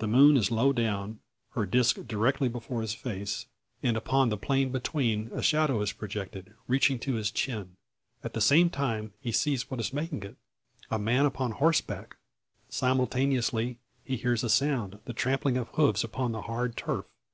[0.00, 1.20] The moon is low down,
[1.52, 3.46] her disc directly before his face,
[3.82, 7.76] and upon the plain between a shadow is projected, reaching to his chin.
[8.22, 10.36] At the same time, he sees what is making it
[10.90, 12.16] a man upon horseback!
[12.68, 17.06] Simultaneously, he hears a sound the trampling of hoofs upon the hard turf.